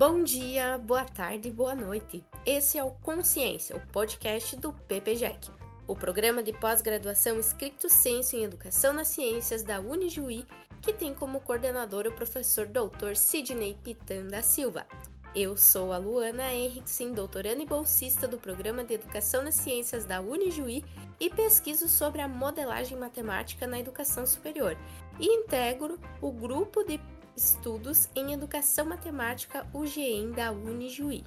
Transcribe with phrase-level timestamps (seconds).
[0.00, 2.24] Bom dia, boa tarde, boa noite.
[2.46, 5.50] Esse é o Consciência, o podcast do PPJEC,
[5.86, 10.46] o programa de pós-graduação Escrito Senso em Educação nas Ciências da Unijuí,
[10.80, 13.14] que tem como coordenador o professor Dr.
[13.14, 14.86] Sidney Pitan da Silva.
[15.34, 20.22] Eu sou a Luana Henriksen, doutoranda e bolsista do Programa de Educação nas Ciências da
[20.22, 20.82] Unijuí
[21.20, 24.78] e pesquiso sobre a modelagem matemática na educação superior
[25.18, 26.98] e integro o grupo de
[27.36, 31.24] estudos em educação matemática UGEM da Unijuí.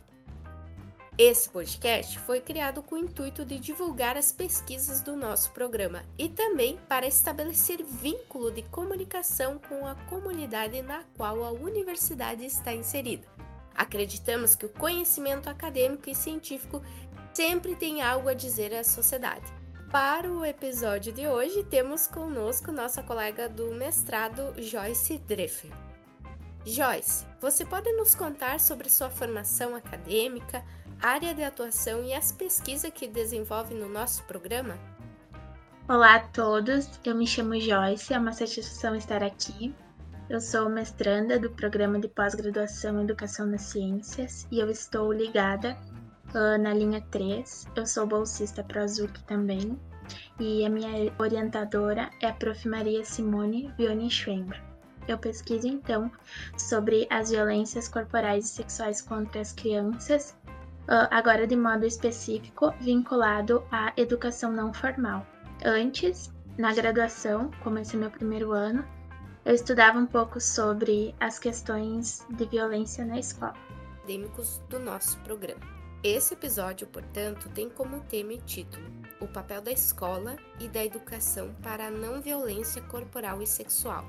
[1.15, 6.27] Esse podcast foi criado com o intuito de divulgar as pesquisas do nosso programa e
[6.27, 13.27] também para estabelecer vínculo de comunicação com a comunidade na qual a universidade está inserida.
[13.75, 16.81] Acreditamos que o conhecimento acadêmico e científico
[17.31, 19.45] sempre tem algo a dizer à sociedade.
[19.91, 25.92] Para o episódio de hoje, temos conosco nossa colega do mestrado, Joyce Dreffer.
[26.65, 30.63] Joyce, você pode nos contar sobre sua formação acadêmica,
[31.01, 34.79] área de atuação e as pesquisas que desenvolve no nosso programa?
[35.89, 39.75] Olá a todos, eu me chamo Joyce, é uma satisfação estar aqui.
[40.29, 45.77] Eu sou mestranda do programa de pós-graduação em Educação nas Ciências e eu estou ligada
[46.61, 47.67] na linha 3.
[47.75, 49.77] Eu sou bolsista para a ZUC também
[50.39, 52.69] e a minha orientadora é a Prof.
[52.69, 54.72] Maria Simone Vioni Schwember.
[55.07, 56.11] Eu pesquiso então
[56.57, 60.35] sobre as violências corporais e sexuais contra as crianças,
[60.87, 65.25] ah, agora de modo específico vinculado à educação não formal.
[65.65, 68.85] Antes, na graduação, como esse é meu primeiro ano,
[69.45, 73.55] eu estudava um pouco sobre as questões de violência na escola.
[73.97, 75.61] Acadêmicos do nosso programa.
[76.03, 78.85] Esse episódio, portanto, tem como tema e título
[79.21, 84.05] O papel da escola e da educação para a não violência corporal e sexual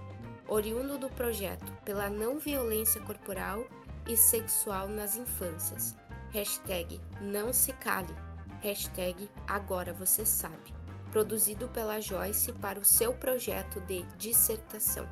[0.54, 3.66] oriundo do projeto pela não violência corporal
[4.08, 5.96] e sexual nas infâncias.
[6.30, 8.14] Hashtag não se cale.
[8.60, 10.72] Hashtag agora você sabe.
[11.10, 15.08] Produzido pela Joyce para o seu projeto de dissertação.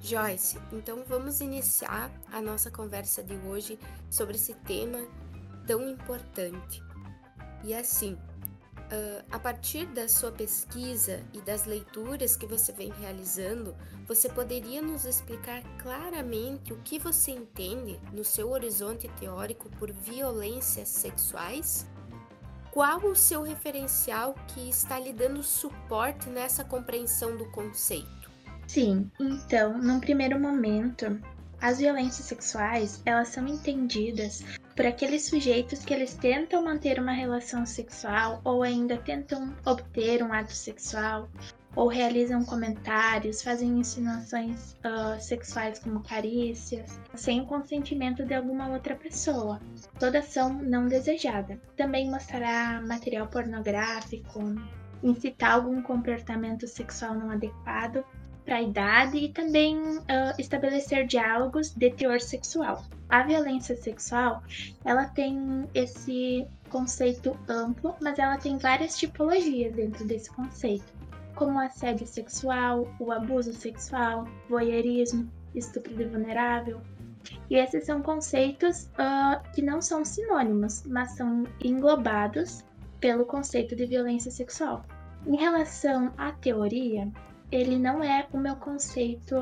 [0.00, 3.78] Joyce, então vamos iniciar a nossa conversa de hoje
[4.10, 4.98] sobre esse tema
[5.64, 6.82] tão importante.
[7.62, 8.18] E assim,
[8.92, 13.74] Uh, a partir da sua pesquisa e das leituras que você vem realizando,
[14.06, 20.90] você poderia nos explicar claramente o que você entende no seu horizonte teórico por violências
[20.90, 21.86] sexuais?
[22.70, 28.30] Qual o seu referencial que está lhe dando suporte nessa compreensão do conceito?
[28.66, 31.18] Sim, então, num primeiro momento,
[31.62, 34.44] as violências sexuais, elas são entendidas
[34.74, 40.32] por aqueles sujeitos que eles tentam manter uma relação sexual ou ainda tentam obter um
[40.32, 41.28] ato sexual
[41.74, 48.94] ou realizam comentários, fazem insinuações uh, sexuais como carícias, sem o consentimento de alguma outra
[48.94, 49.58] pessoa.
[49.98, 51.58] Toda ação não desejada.
[51.74, 54.40] Também mostrará material pornográfico,
[55.02, 58.04] incitar algum comportamento sexual não adequado
[58.44, 60.02] para a idade e também uh,
[60.38, 62.84] estabelecer diálogos de teor sexual.
[63.08, 64.42] A violência sexual,
[64.84, 70.86] ela tem esse conceito amplo, mas ela tem várias tipologias dentro desse conceito,
[71.34, 76.80] como assédio sexual, o abuso sexual, voyeurismo, estupro de vulnerável.
[77.50, 82.64] E esses são conceitos uh, que não são sinônimos, mas são englobados
[82.98, 84.84] pelo conceito de violência sexual.
[85.26, 87.08] Em relação à teoria,
[87.52, 89.36] ele não é o meu conceito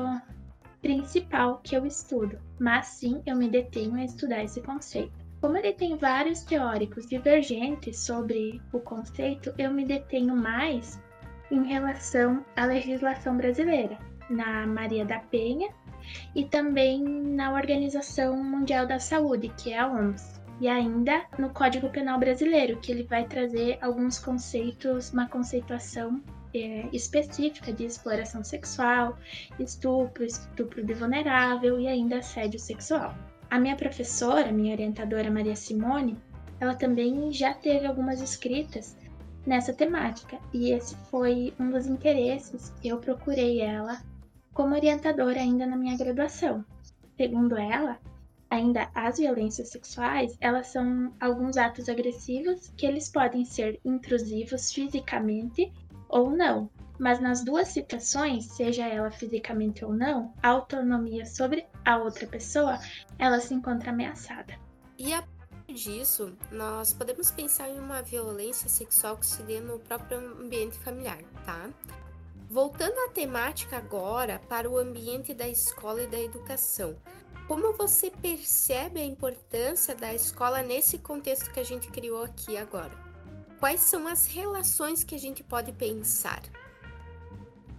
[0.81, 5.13] principal que eu estudo, mas sim eu me detenho a estudar esse conceito.
[5.39, 11.01] Como ele tem vários teóricos divergentes sobre o conceito, eu me detenho mais
[11.49, 13.97] em relação à legislação brasileira,
[14.29, 15.69] na Maria da Penha
[16.35, 20.41] e também na Organização Mundial da Saúde, que é a OMS.
[20.59, 26.21] E ainda no Código Penal Brasileiro, que ele vai trazer alguns conceitos, uma conceituação
[26.53, 29.17] é, específica de exploração sexual,
[29.59, 33.15] estupro, estupro de vulnerável e ainda assédio sexual.
[33.49, 36.17] A minha professora, minha orientadora Maria Simone,
[36.59, 38.95] ela também já teve algumas escritas
[39.45, 44.01] nessa temática e esse foi um dos interesses eu procurei ela
[44.53, 46.63] como orientadora ainda na minha graduação.
[47.17, 47.97] Segundo ela,
[48.49, 55.71] ainda as violências sexuais, elas são alguns atos agressivos que eles podem ser intrusivos fisicamente
[56.11, 56.69] ou não.
[56.99, 62.77] Mas nas duas situações, seja ela fisicamente ou não, a autonomia sobre a outra pessoa,
[63.17, 64.53] ela se encontra ameaçada.
[64.99, 69.79] E a partir disso, nós podemos pensar em uma violência sexual que se dê no
[69.79, 71.71] próprio ambiente familiar, tá?
[72.47, 76.95] Voltando à temática agora para o ambiente da escola e da educação.
[77.47, 83.10] como você percebe a importância da escola nesse contexto que a gente criou aqui agora?
[83.61, 86.41] Quais são as relações que a gente pode pensar?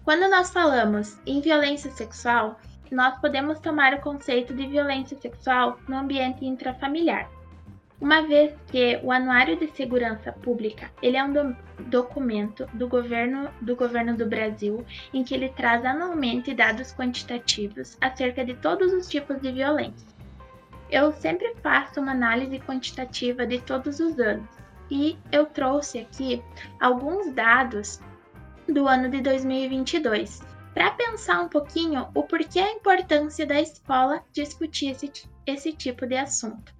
[0.05, 5.97] Quando nós falamos em violência sexual, nós podemos tomar o conceito de violência sexual no
[5.97, 7.29] ambiente intrafamiliar.
[8.01, 11.57] Uma vez que o Anuário de Segurança Pública, ele é um do
[11.87, 18.45] documento do governo, do governo do Brasil em que ele traz anualmente dados quantitativos acerca
[18.45, 20.07] de todos os tipos de violência.
[20.89, 24.62] Eu sempre faço uma análise quantitativa de todos os anos
[24.93, 26.45] e eu trouxe aqui
[26.79, 27.99] alguns dados
[28.69, 30.43] do ano de 2022
[30.75, 35.11] para pensar um pouquinho o porquê a importância da escola discutir esse,
[35.47, 36.75] esse tipo de assunto.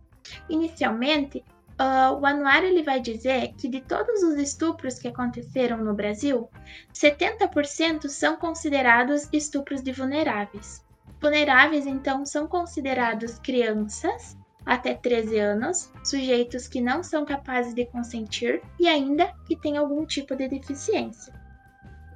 [0.47, 1.43] Inicialmente,
[1.81, 6.51] uh, o anuário ele vai dizer que de todos os estupros que aconteceram no Brasil,
[6.93, 10.85] 70% são considerados estupros de vulneráveis.
[11.19, 18.63] Vulneráveis, então, são considerados crianças até 13 anos, sujeitos que não são capazes de consentir
[18.79, 21.33] e ainda que têm algum tipo de deficiência.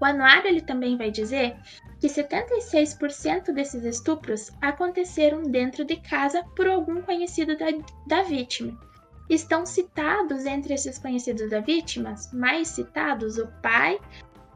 [0.00, 1.56] O anuário ele também vai dizer
[2.00, 7.66] que 76% desses estupros aconteceram dentro de casa por algum conhecido da,
[8.06, 8.78] da vítima.
[9.28, 13.98] Estão citados entre esses conhecidos da vítima, mais citados o pai,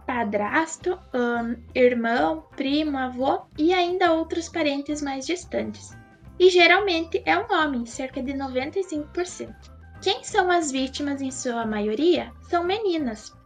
[0.06, 6.00] padrasto, um, irmão, primo, avô e ainda outros parentes mais distantes.
[6.40, 9.54] E geralmente é um homem, cerca de 95%.
[10.00, 12.32] Quem são as vítimas em sua maioria?
[12.48, 13.37] São meninas,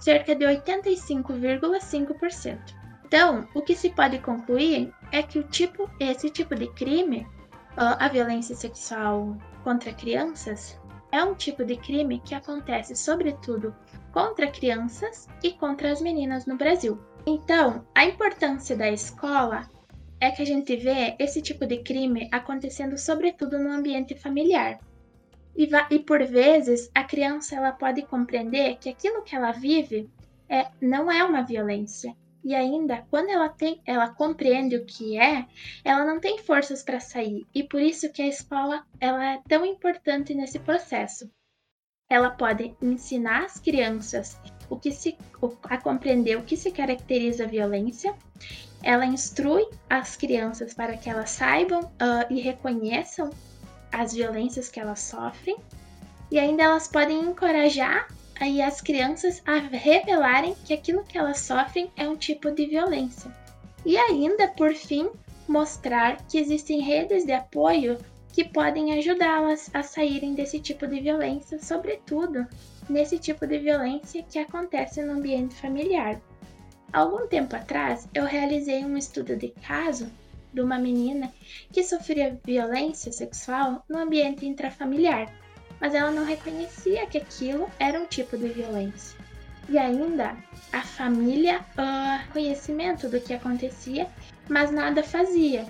[0.00, 2.58] cerca de 85,5%.
[3.06, 7.24] Então, o que se pode concluir é que o tipo, esse tipo de crime,
[7.76, 10.76] a violência sexual contra crianças,
[11.12, 13.72] é um tipo de crime que acontece sobretudo
[14.10, 16.98] contra crianças e contra as meninas no Brasil.
[17.24, 19.68] Então, a importância da escola
[20.20, 24.78] é que a gente vê esse tipo de crime acontecendo sobretudo no ambiente familiar.
[25.56, 30.08] E, e, por vezes a criança ela pode compreender que aquilo que ela vive
[30.48, 32.14] é, não é uma violência.
[32.42, 35.46] E ainda, quando ela tem, ela compreende o que é,
[35.84, 37.46] ela não tem forças para sair.
[37.54, 41.30] E por isso que a escola ela é tão importante nesse processo.
[42.08, 44.40] Ela pode ensinar as crianças
[44.70, 45.18] o que se,
[45.64, 48.14] a compreender o que se caracteriza a violência.
[48.82, 53.28] Ela instrui as crianças para que elas saibam uh, e reconheçam
[53.92, 55.56] as violências que elas sofrem
[56.30, 58.06] e ainda elas podem encorajar
[58.40, 63.30] aí as crianças a revelarem que aquilo que elas sofrem é um tipo de violência.
[63.84, 65.10] E ainda, por fim,
[65.46, 67.98] mostrar que existem redes de apoio
[68.32, 72.46] que podem ajudá-las a saírem desse tipo de violência, sobretudo
[72.88, 76.20] nesse tipo de violência que acontece no ambiente familiar.
[76.92, 80.10] Algum tempo atrás, eu realizei um estudo de caso
[80.52, 81.32] de uma menina
[81.72, 85.32] que sofria violência sexual no ambiente intrafamiliar,
[85.80, 89.18] mas ela não reconhecia que aquilo era um tipo de violência.
[89.68, 90.36] E ainda
[90.72, 94.08] a família, uh, conhecimento do que acontecia,
[94.48, 95.64] mas nada fazia.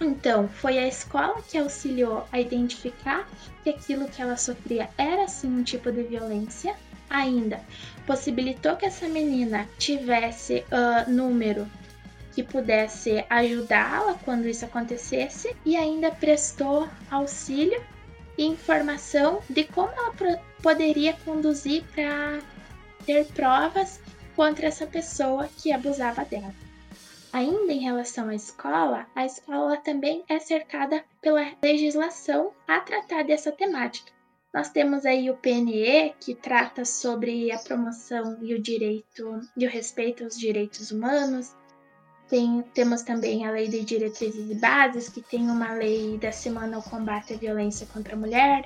[0.00, 3.26] Então, foi a escola que auxiliou a identificar
[3.62, 6.76] que aquilo que ela sofria era sim um tipo de violência.
[7.08, 7.60] Ainda
[8.06, 11.66] possibilitou que essa menina tivesse uh, número
[12.34, 17.82] que pudesse ajudá-la quando isso acontecesse e ainda prestou auxílio
[18.36, 22.40] e informação de como ela poderia conduzir para
[23.06, 24.00] ter provas
[24.34, 26.65] contra essa pessoa que abusava dela.
[27.36, 33.52] Ainda em relação à escola, a escola também é cercada pela legislação a tratar dessa
[33.52, 34.10] temática.
[34.54, 39.68] Nós temos aí o PNE, que trata sobre a promoção e o direito e o
[39.68, 41.54] respeito aos direitos humanos,
[42.26, 46.78] tem, temos também a Lei de Diretrizes e Bases, que tem uma lei da Semana
[46.78, 48.64] ao Combate à Violência contra a Mulher.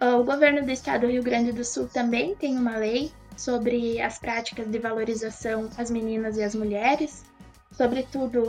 [0.00, 4.20] O governo do estado do Rio Grande do Sul também tem uma lei sobre as
[4.20, 7.24] práticas de valorização às meninas e às mulheres,
[7.72, 8.44] sobretudo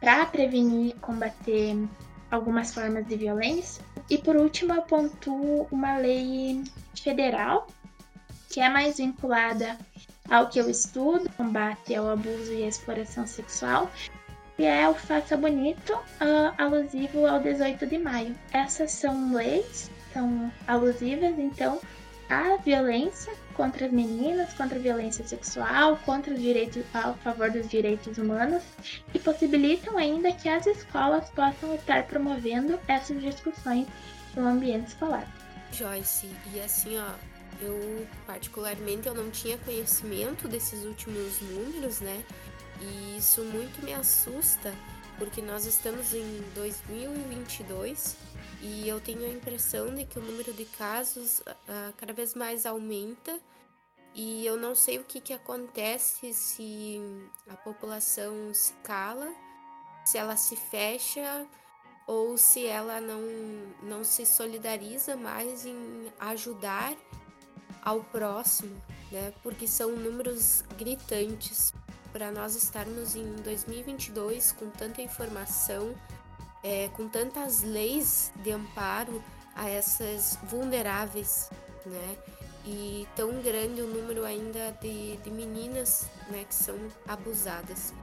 [0.00, 1.76] para prevenir e combater
[2.30, 3.82] algumas formas de violência.
[4.08, 6.62] E por último, eu pontuo uma lei
[7.02, 7.66] federal
[8.48, 9.76] que é mais vinculada
[10.30, 13.90] ao que eu estudo, combate ao abuso e à exploração sexual,
[14.58, 18.34] e é o Faça Bonito, uh, alusivo ao 18 de maio.
[18.52, 21.80] Essas são leis, são alusivas, então,
[22.28, 28.16] à violência contra as meninas, contra violência sexual, contra os direitos, a favor dos direitos
[28.16, 28.62] humanos,
[29.12, 33.88] e possibilitam ainda que as escolas possam estar promovendo essas discussões
[34.36, 35.26] no ambiente escolar.
[35.72, 37.10] Joyce, e assim, ó,
[37.60, 42.22] eu, particularmente, eu não tinha conhecimento desses últimos números, né?
[42.80, 44.72] E isso muito me assusta,
[45.18, 48.16] porque nós estamos em 2022
[48.60, 52.66] e eu tenho a impressão de que o número de casos uh, cada vez mais
[52.66, 53.38] aumenta
[54.14, 57.00] e eu não sei o que, que acontece se
[57.48, 59.32] a população se cala,
[60.04, 61.46] se ela se fecha
[62.06, 63.20] ou se ela não,
[63.82, 66.96] não se solidariza mais em ajudar
[67.82, 68.74] ao próximo,
[69.12, 69.32] né?
[69.42, 71.72] Porque são números gritantes
[72.12, 75.94] para nós estarmos em 2022 com tanta informação,
[76.62, 79.22] é, com tantas leis de amparo
[79.54, 81.50] a essas vulneráveis,
[81.84, 82.16] né?
[82.64, 87.94] E tão grande o número ainda de, de meninas né, que são abusadas.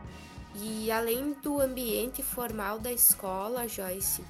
[0.55, 4.23] E além do ambiente formal da escola, Joyce,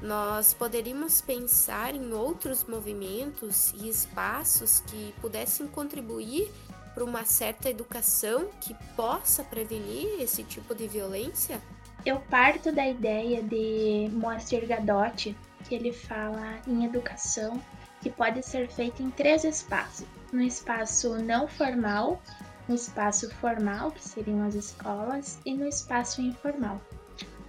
[0.00, 6.52] nós poderíamos pensar em outros movimentos e espaços que pudessem contribuir
[6.92, 11.62] para uma certa educação que possa prevenir esse tipo de violência?
[12.04, 15.36] Eu parto da ideia de Moacir Gadotti,
[15.68, 17.62] que ele fala em educação
[18.00, 22.20] que pode ser feita em três espaços: no espaço não formal,
[22.68, 26.80] no espaço formal, que seriam as escolas, e no espaço informal.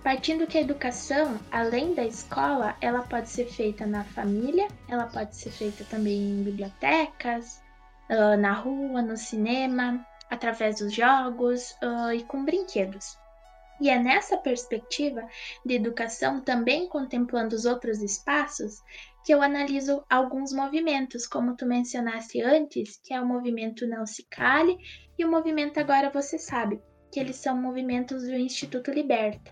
[0.03, 5.35] Partindo que a educação, além da escola, ela pode ser feita na família, ela pode
[5.35, 7.63] ser feita também em bibliotecas,
[8.37, 11.75] na rua, no cinema, através dos jogos
[12.13, 13.17] e com brinquedos.
[13.81, 15.27] E é nessa perspectiva
[15.65, 18.81] de educação, também contemplando os outros espaços,
[19.25, 24.25] que eu analiso alguns movimentos, como tu mencionaste antes, que é o movimento Não Se
[24.29, 24.77] Cale
[25.17, 29.51] e o movimento Agora Você Sabe, que eles são movimentos do Instituto Liberta.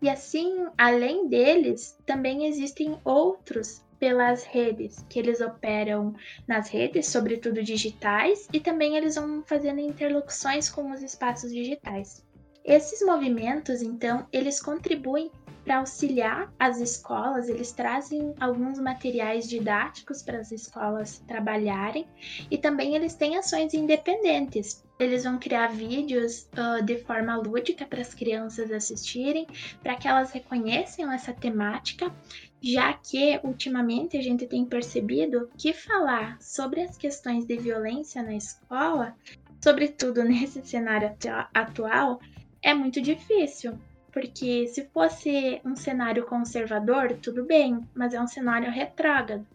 [0.00, 6.12] E assim, além deles, também existem outros pelas redes, que eles operam
[6.48, 12.26] nas redes, sobretudo digitais, e também eles vão fazendo interlocuções com os espaços digitais.
[12.64, 15.30] Esses movimentos, então, eles contribuem
[15.64, 22.06] para auxiliar as escolas, eles trazem alguns materiais didáticos para as escolas trabalharem
[22.50, 24.84] e também eles têm ações independentes.
[24.98, 29.46] Eles vão criar vídeos uh, de forma lúdica para as crianças assistirem,
[29.82, 32.12] para que elas reconheçam essa temática,
[32.60, 38.34] já que ultimamente a gente tem percebido que falar sobre as questões de violência na
[38.34, 39.16] escola,
[39.62, 41.16] sobretudo nesse cenário
[41.52, 42.20] atual,
[42.62, 43.78] é muito difícil.
[44.12, 49.46] Porque se fosse um cenário conservador, tudo bem, mas é um cenário retrógrado,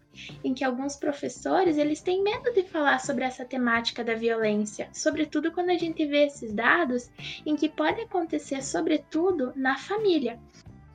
[0.43, 5.51] em que alguns professores eles têm medo de falar sobre essa temática da violência, sobretudo
[5.51, 7.11] quando a gente vê esses dados
[7.45, 10.39] em que pode acontecer, sobretudo, na família.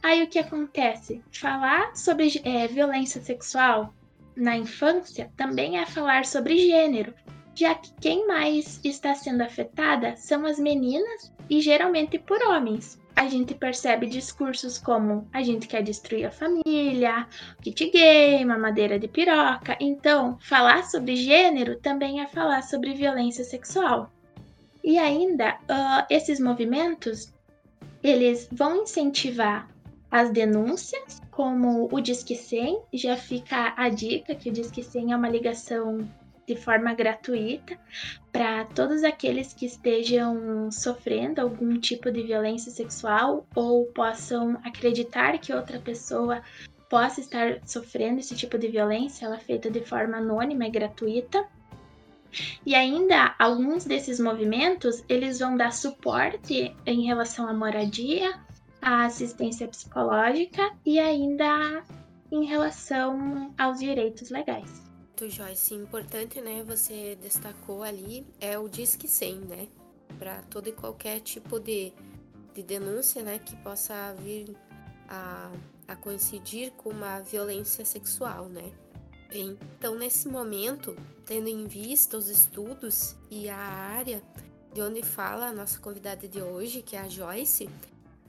[0.03, 1.23] Aí o que acontece?
[1.31, 3.95] Falar sobre é, violência sexual
[4.35, 7.15] na infância também é falar sobre gênero,
[7.55, 13.29] já que quem mais está sendo afetada são as meninas e geralmente por homens a
[13.29, 17.29] gente percebe discursos como a gente quer destruir a família,
[17.61, 19.77] kit gay, mamadeira de piroca.
[19.79, 24.11] Então, falar sobre gênero também é falar sobre violência sexual.
[24.83, 27.31] E ainda, uh, esses movimentos,
[28.03, 29.69] eles vão incentivar
[30.11, 35.17] as denúncias, como o Disque 100, já fica a dica que o Disque 100 é
[35.17, 35.99] uma ligação
[36.53, 37.79] de forma gratuita
[38.31, 45.53] para todos aqueles que estejam sofrendo algum tipo de violência sexual ou possam acreditar que
[45.53, 46.43] outra pessoa
[46.91, 51.47] possa estar sofrendo esse tipo de violência, ela é feita de forma anônima e gratuita.
[52.65, 58.39] E ainda alguns desses movimentos, eles vão dar suporte em relação à moradia,
[58.81, 61.83] à assistência psicológica e ainda
[62.31, 64.92] em relação aos direitos legais
[65.23, 65.75] muito, Joyce.
[65.75, 66.65] Importante, né?
[66.65, 69.69] Você destacou ali é o Disque 100, né?
[70.19, 71.93] Para todo e qualquer tipo de,
[72.55, 73.39] de denúncia, né?
[73.39, 74.57] Que possa vir
[75.09, 75.51] a,
[75.87, 78.73] a coincidir com uma violência sexual, né?
[79.33, 84.23] Então, nesse momento, tendo em vista os estudos e a área
[84.75, 87.69] de onde fala a nossa convidada de hoje, que é a Joyce,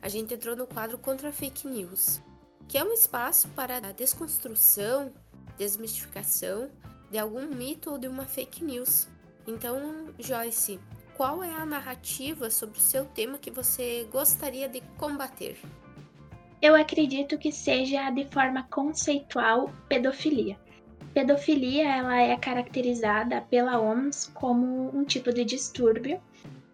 [0.02, 2.22] a gente entrou no quadro Contra Fake News,
[2.68, 5.12] que é um espaço para a desconstrução
[5.58, 6.70] desmistificação
[7.12, 9.08] de algum mito ou de uma fake news.
[9.48, 10.80] Então, Joyce,
[11.16, 15.58] qual é a narrativa sobre o seu tema que você gostaria de combater?
[16.62, 20.58] Eu acredito que seja de forma conceitual pedofilia.
[21.14, 26.20] Pedofilia ela é caracterizada pela OMS como um tipo de distúrbio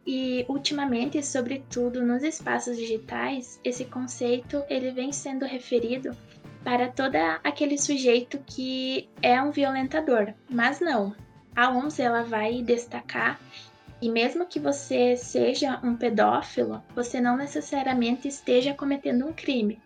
[0.05, 6.15] e ultimamente, sobretudo nos espaços digitais, esse conceito ele vem sendo referido
[6.63, 10.33] para todo aquele sujeito que é um violentador.
[10.49, 11.15] Mas não,
[11.55, 13.39] a OMS ela vai destacar
[14.01, 19.81] E mesmo que você seja um pedófilo, você não necessariamente esteja cometendo um crime,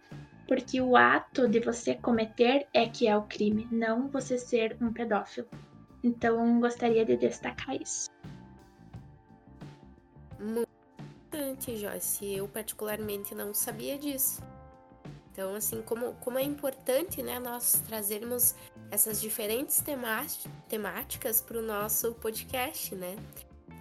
[0.48, 4.94] porque o ato de você cometer é que é o crime, não você ser um
[4.94, 5.48] pedófilo.
[6.04, 8.08] Então, gostaria de destacar isso.
[10.40, 10.70] Muito
[11.32, 12.36] importante, Joyce.
[12.36, 14.44] Eu particularmente não sabia disso.
[15.34, 18.54] Então, assim, como, como é importante, né, nós trazermos
[18.92, 19.84] essas diferentes
[20.70, 23.16] temáticas para o nosso podcast, né?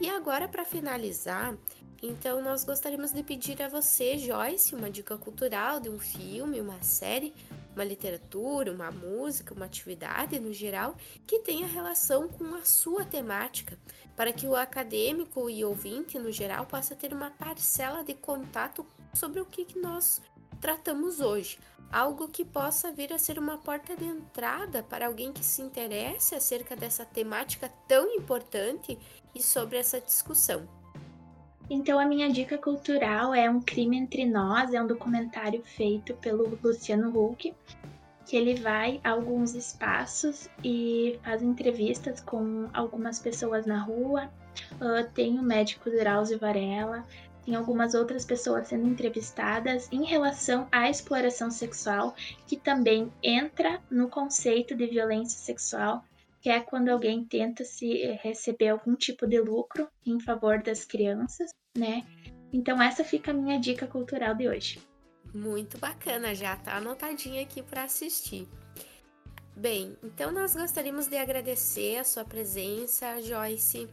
[0.00, 1.54] E agora, para finalizar,
[2.02, 6.82] então nós gostaríamos de pedir a você, Joyce, uma dica cultural de um filme, uma
[6.82, 7.34] série,
[7.74, 13.78] uma literatura, uma música, uma atividade no geral que tenha relação com a sua temática,
[14.16, 19.40] para que o acadêmico e ouvinte no geral possa ter uma parcela de contato sobre
[19.40, 20.22] o que nós
[20.62, 21.58] tratamos hoje,
[21.90, 26.36] algo que possa vir a ser uma porta de entrada para alguém que se interesse
[26.36, 28.96] acerca dessa temática tão importante
[29.34, 30.62] e sobre essa discussão.
[31.68, 36.56] Então, a minha dica cultural é Um Crime Entre Nós, é um documentário feito pelo
[36.62, 37.52] Luciano Huck,
[38.24, 44.30] que ele vai a alguns espaços e faz entrevistas com algumas pessoas na rua.
[44.74, 47.04] Uh, tem o médico Drauzio Varela,
[47.44, 52.14] tem algumas outras pessoas sendo entrevistadas em relação à exploração sexual,
[52.46, 56.04] que também entra no conceito de violência sexual
[56.42, 60.84] que é quando alguém tenta se eh, receber algum tipo de lucro em favor das
[60.84, 62.04] crianças, né?
[62.52, 64.82] Então essa fica a minha dica cultural de hoje.
[65.32, 68.48] Muito bacana, já tá anotadinha aqui para assistir.
[69.56, 73.88] Bem, então nós gostaríamos de agradecer a sua presença, Joyce,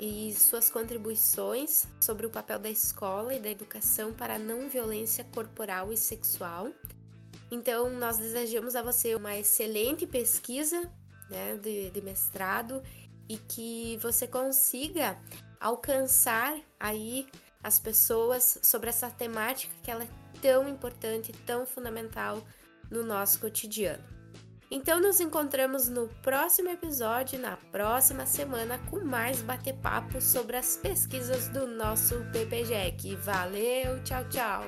[0.00, 5.22] e suas contribuições sobre o papel da escola e da educação para a não violência
[5.24, 6.70] corporal e sexual.
[7.50, 10.90] Então, nós desejamos a você uma excelente pesquisa
[11.28, 12.82] né, de, de mestrado
[13.28, 15.20] e que você consiga
[15.60, 17.28] alcançar aí
[17.62, 20.08] as pessoas sobre essa temática que ela é
[20.40, 22.42] tão importante, tão fundamental
[22.90, 24.19] no nosso cotidiano.
[24.70, 31.48] Então nos encontramos no próximo episódio, na próxima semana, com mais bate-papo sobre as pesquisas
[31.48, 33.16] do nosso PPGEC.
[33.16, 34.62] Valeu, tchau, tchau!